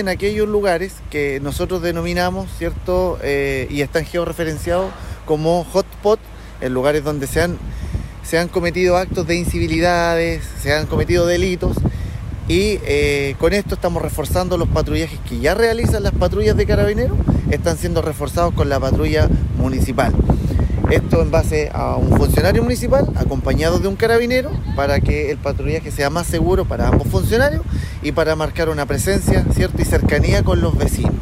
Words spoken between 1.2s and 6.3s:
nosotros denominamos, ¿cierto? Eh, y están georreferenciados como hotspot,